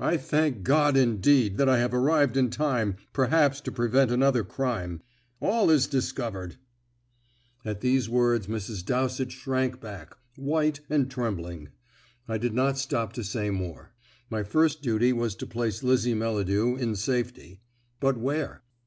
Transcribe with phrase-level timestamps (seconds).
[0.00, 5.02] I thank God, indeed, that I have arrived in time, perhaps, to prevent another crime.
[5.42, 6.56] All is discovered."
[7.66, 8.82] At these words Mrs.
[8.82, 11.68] Dowsett shrank back, white and trembling.
[12.26, 13.92] I did not stop to say more.
[14.30, 17.60] My first duty was to place Lizzie Melladew in safety;
[18.00, 18.62] but where?